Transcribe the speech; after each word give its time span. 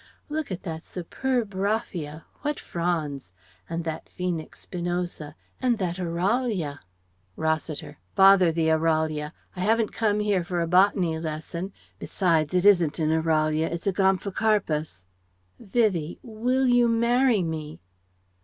"Look 0.29 0.51
at 0.51 0.63
that 0.63 0.81
superb 0.81 1.53
Raphia 1.53 2.25
what 2.41 2.59
fronds! 2.59 3.33
And 3.69 3.83
that 3.83 4.09
Phoenix 4.09 4.65
spinosa 4.65 5.35
and 5.61 5.77
that 5.77 5.97
Aralia" 5.99 6.79
Rossiter: 7.45 7.99
"Bother 8.15 8.51
the 8.51 8.69
Aralia. 8.71 9.31
I 9.55 9.59
haven't 9.59 9.93
come 9.93 10.19
here 10.19 10.43
for 10.43 10.59
a 10.59 10.65
Botany 10.65 11.19
lesson. 11.19 11.71
Besides, 11.99 12.55
it 12.55 12.65
isn't 12.65 12.97
an 12.97 13.09
Aralia; 13.11 13.71
it's 13.71 13.85
a 13.85 13.93
Gomphocarpus.... 13.93 15.03
Vivie! 15.59 16.17
Will 16.23 16.65
you 16.65 16.87
marry 16.87 17.43
me?" 17.43 17.79